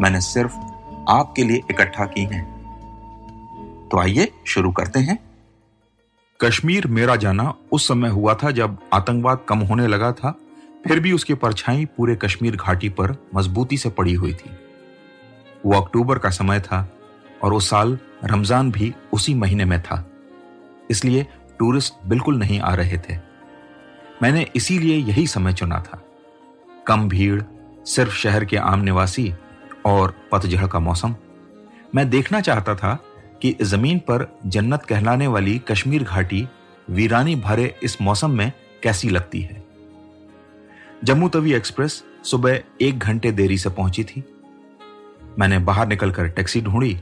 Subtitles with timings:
[0.00, 0.52] मैंने सिर्फ़
[1.08, 2.44] आपके लिए इकट्ठा की हैं।
[3.92, 5.18] तो आइए शुरू करते हैं।
[6.40, 10.38] कश्मीर मेरा जाना उस समय हुआ था जब आतंकवाद कम होने लगा था,
[10.88, 14.50] फिर भी उसकी परछाई पूरे कश्मीर घाटी पर मजबूती से पड़ी हुई थी।
[15.66, 16.92] वो अक्टूबर का समय था
[17.42, 20.10] और उस साल रमज़ान भी उसी महीने में था।
[20.90, 21.26] इसलिए
[21.58, 23.16] टूरिस्ट बिल्कुल नहीं आ रहे थे।
[24.22, 26.02] मैंने इसीलिए यही समय चुना था।
[26.86, 27.42] कम भीड़,
[27.86, 29.34] सिर्फ़ शहर के आम निवासी
[29.86, 31.14] और पतझड़ का मौसम।
[31.94, 32.94] मैं देखना चाहता था
[33.42, 36.46] कि ज़मीन पर जन्नत कहलाने वाली कश्मीर घाटी
[36.90, 39.64] वीरानी भरे इस मौसम में कैसी लगती है।
[41.04, 44.24] जम्मू तवी एक्सप्रेस सुबह एक घंटे देरी से पहुँची थी।
[45.38, 47.00] मैंने बाहर निकलकर टैक्सी ढूंढी।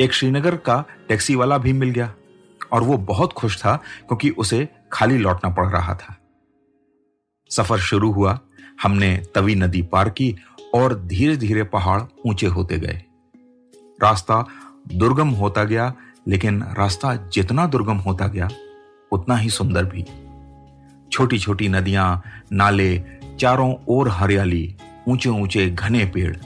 [0.00, 2.14] एक श्रीनगर का टैक्सी वाला भी मिल गया
[2.72, 6.16] और वो बहुत खुश था क्योंकि उसे खाली लौटना पड़ रहा था।
[7.50, 8.38] सफ़र शुरू हुआ।
[8.82, 10.36] हमने तवी नदी पार की
[10.74, 13.02] और धीरे धीरे पहाड़ ऊँचे होते गए।
[14.02, 14.46] रास्ता
[14.94, 15.94] दुर्गम होता गया,
[16.28, 18.48] लेकिन रास्ता जितना दुर्गम होता गया,
[19.12, 20.04] उतना ही सुंदर भी।
[21.12, 23.02] छोटी छोटी नदियाँ, नाले,
[23.40, 24.76] चारों ओर हरियाली
[25.08, 26.36] ऊँचे ऊँचे घने पेड़।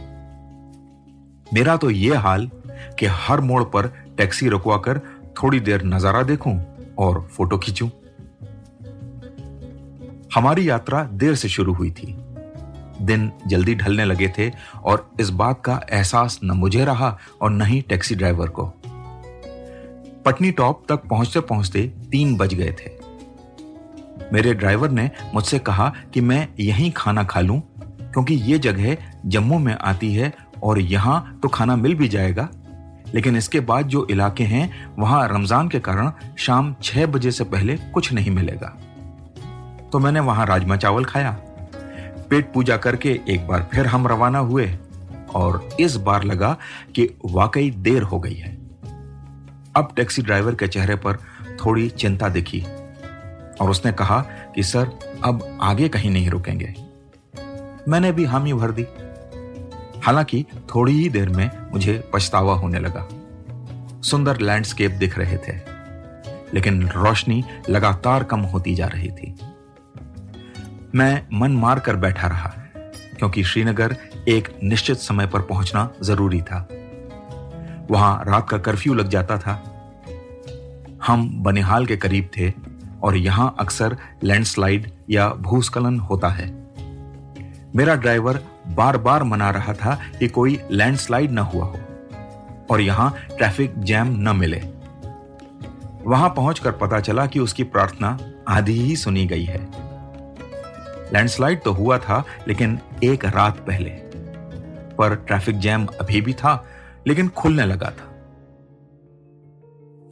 [1.54, 2.50] मेरा तो यह हाल
[2.98, 3.86] कि हर मोड़ पर
[4.16, 4.98] टैक्सी रुकवाकर
[5.42, 6.60] थोड़ी देर नज़ारा देखूँ
[6.98, 7.88] और फ़ोटो खींचूं।
[10.34, 12.19] हमारी यात्रा देर से शुरू हुई थी।
[13.00, 14.50] दिन जल्दी ढलने लगे थे
[14.84, 18.64] और इस बात का एहसास न मुझे रहा और न ही टैक्सी ड्राइवर को।
[20.24, 22.98] पटनी टॉप तक पहुँचते पहुँचते तीन बज गए थे।
[24.32, 28.96] मेरे ड्राइवर ने मुझसे कहा कि मैं यहीं खाना खा लूँ, क्योंकि ये जगह
[29.26, 30.32] जम्मू में आती है
[30.62, 32.48] और यहाँ तो खाना मिल भी जाएगा।
[33.14, 37.76] लेकिन इसके बाद जो इलाके हैं, वहाँ रमज़ान के कारण शाम छह बजे से पहले
[37.94, 38.68] कुछ नहीं मिलेगा।
[39.92, 41.30] तो मैंने वहाँ राजमा चावल खाया।
[42.30, 44.78] पेट पूजा करके एक बार फिर हम रवाना हुए
[45.34, 46.56] और इस बार लगा
[46.94, 48.58] कि वाकई देर हो गई है।
[49.76, 51.16] अब टैक्सी ड्राइवर के चेहरे पर
[51.64, 52.60] थोड़ी चिंता दिखी
[53.60, 54.20] और उसने कहा
[54.54, 54.90] कि, सर,
[55.24, 56.74] अब आगे कहीं नहीं रुकेंगे।
[57.88, 58.86] मैंने भी हामी भर दी।
[60.00, 63.08] हालाँकि थोड़ी ही देर में मुझे पछतावा होने लगा।
[64.02, 65.56] सुंदर लैंडस्केप दिख रहे थे,
[66.54, 69.36] लेकिन रोशनी लगातार कम होती जा रही थी।
[70.94, 72.48] मैं मन मार कर बैठा रहा,
[73.18, 73.96] क्योंकि श्रीनगर
[74.28, 76.68] एक निश्चित समय पर पहुँचना ज़रूरी था।
[77.90, 79.52] वहाँ रात का कर्फ्यू लग जाता था।
[81.06, 82.52] हम बनिहाल के करीब थे,
[83.02, 86.48] और यहाँ अक्सर लैंडस्लाइड या भूस्खलन होता है।
[87.76, 91.78] मेरा ड्राइवर बार बार मना रहा था कि कोई लैंडस्लाइड ना हुआ हो,
[92.70, 94.62] और यहाँ ट्रैफ़िक जैम न मिले।
[96.06, 98.18] वहाँ पहुंचकर पता चला कि उसकी प्रार्थना
[98.48, 99.79] आधी ही सुनी गई है।
[101.12, 103.90] लैंडस्लाइड तो हुआ था, लेकिन एक रात पहले।
[104.98, 106.64] पर ट्रैफ़िक जैम अभी भी था,
[107.06, 108.06] लेकिन खुलने लगा था।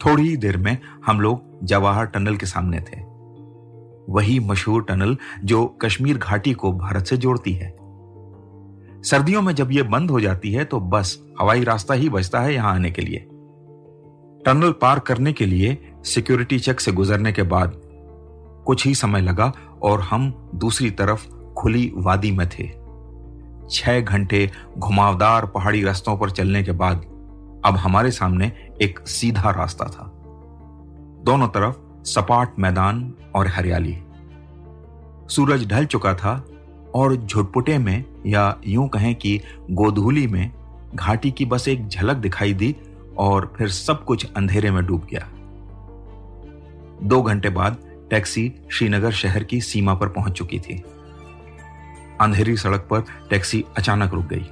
[0.04, 3.00] थोड़ी देर में हम लोग जवाहर टनल के सामने थे।
[4.12, 7.70] वही मशहूर टनल जो कश्मीर घाटी को भारत से जोड़ती है।
[9.02, 12.54] सर्दियों में जब यह बंद हो जाती है तो बस हवाई रास्ता ही बचता है
[12.54, 13.18] यहाँ आने के लिए।
[14.46, 17.80] टनल पार करने के लिए सिक्योरिटी चेक से गुजरने के बाद
[18.66, 19.52] कुछ ही समय लगा
[19.82, 22.70] और हम दूसरी तरफ़ खुली वादी में थे।
[23.70, 26.96] छह घंटे घुमावदार पहाड़ी रास्तों पर चलने के बाद
[27.64, 28.52] अब हमारे सामने
[28.82, 30.12] एक सीधा रास्ता था।
[31.24, 33.98] दोनों तरफ़ सपाट मैदान और हरियाली।
[35.28, 36.46] सूरज ढल चुका था
[36.94, 39.40] और झुटपुटे में या यूँ कहें कि
[39.70, 40.52] गोधूली में
[40.94, 42.76] घाटी की बस एक झलक दिखाई दी
[43.18, 45.28] और फिर सब कुछ अंधेरे में डूब गया।
[47.02, 47.76] दो घंटे बाद
[48.10, 50.84] टैक्सी श्रीनगर शहर की सीमा पर पहुँच चुकी थी।
[52.20, 54.46] अंधेरी सड़क पर टैक्सी अचानक रुक गई।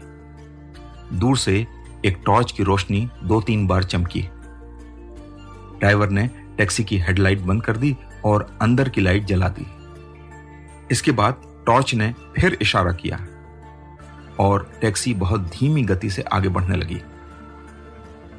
[1.19, 1.67] दूर से
[2.05, 4.23] एक टॉर्च की रोशनी दो तीन बार चमकी।
[5.79, 9.67] ड्राइवर ने टैक्सी की हेडलाइट बंद कर दी और अंदर की लाइट जला दी।
[10.91, 11.35] इसके बाद
[11.67, 13.27] टॉर्च ने फिर इशारा किया
[14.41, 17.01] और टैक्सी बहुत धीमी गति से आगे बढ़ने लगी।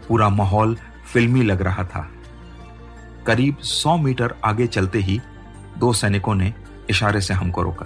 [0.07, 0.77] पूरा माहौल
[1.13, 2.09] फिल्मी लग रहा था।
[3.27, 5.21] करीब 100 मीटर आगे चलते ही
[5.77, 6.53] दो सैनिकों ने
[6.89, 7.85] इशारे से हमको रोका।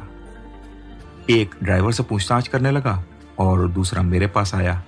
[1.30, 3.04] एक ड्राइवर से पूछताछ करने लगा
[3.40, 4.84] और दूसरा मेरे पास आया।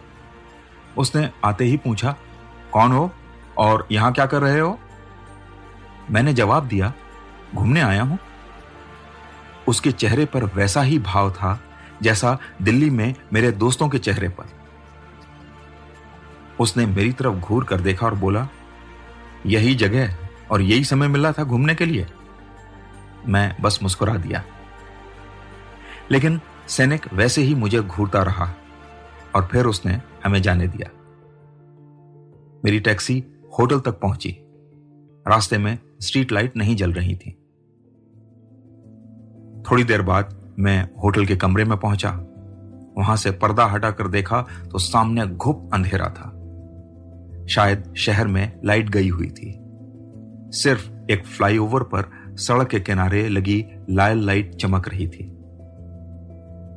[0.97, 2.15] उसने आते ही पूछा,
[2.73, 3.11] कौन हो
[3.57, 4.79] और यहाँ क्या कर रहे हो?
[6.11, 6.93] मैंने जवाब दिया,
[7.55, 8.19] घूमने आया हूँ।
[9.67, 11.59] उसके चेहरे पर वैसा ही भाव था
[12.01, 14.45] जैसा दिल्ली में मेरे दोस्तों के चेहरे पर।
[16.59, 18.47] उसने मेरी तरफ़ घूर कर देखा और बोला,
[19.45, 22.07] यही जगह और यही समय मिला था घूमने के लिए।
[23.27, 24.43] मैं बस मुस्कुरा दिया।
[26.11, 28.53] लेकिन सैनिक वैसे ही मुझे घूरता रहा
[29.35, 30.89] और फिर उसने हमें जाने दिया।
[32.65, 33.23] मेरी टैक्सी
[33.59, 34.37] होटल तक पहुँची।
[35.27, 37.31] रास्ते में स्ट्रीट लाइट नहीं जल रही थी।
[39.71, 42.09] थोड़ी देर बाद मैं होटल के कमरे में पहुँचा।
[42.97, 44.41] वहाँ से पर्दा हटाकर देखा
[44.71, 46.29] तो सामने घुप अंधेरा था।
[47.47, 49.62] शायद शहर में लाइट गई हुई थी।
[50.53, 55.29] सिर्फ़ एक फ्लाईओवर पर सड़क के किनारे लगी लाल लाइट चमक रही थी।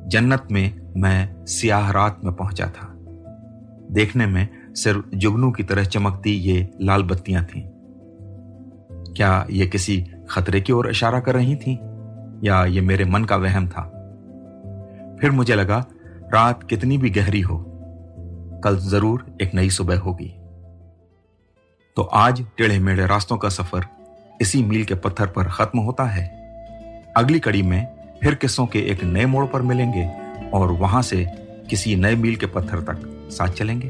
[0.07, 2.93] जन्नत में मैं सियाह रात में पहुँचा था।
[3.91, 7.63] देखने में सिर्फ़ जुगनू की तरह चमकती ये लाल बत्तियाँ थीं।
[9.13, 11.77] क्या ये किसी खतरे की ओर इशारा कर रही थीं?
[12.43, 13.81] या ये मेरे मन का वहम था?
[15.21, 15.85] फिर मुझे लगा,
[16.33, 17.65] रात कितनी भी गहरी हो,
[18.63, 20.36] कल ज़रूर एक नई सुबह होगी।
[21.97, 23.85] तो आज टेढ़े मेढ़े रास्तों का सफ़र
[24.41, 26.25] इसी मील के पत्थर पर खत्म होता है।
[27.17, 27.87] अगली कड़ी में
[28.23, 30.05] फिर किस्सों के एक नए मोड़ पर मिलेंगे
[30.53, 31.25] और वहाँ से
[31.69, 33.87] किसी नए मील के पत्थर तक साथ चलेंगे।